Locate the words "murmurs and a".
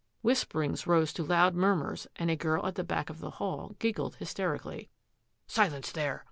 1.53-2.35